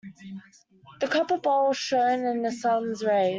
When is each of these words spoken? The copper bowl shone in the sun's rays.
The 0.99 1.07
copper 1.07 1.37
bowl 1.37 1.73
shone 1.73 2.25
in 2.25 2.41
the 2.41 2.51
sun's 2.51 3.03
rays. 3.05 3.29